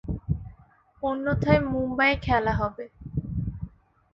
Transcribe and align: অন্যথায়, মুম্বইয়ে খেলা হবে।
অন্যথায়, 1.03 1.61
মুম্বইয়ে 1.69 2.15
খেলা 2.25 2.53
হবে। 2.53 2.85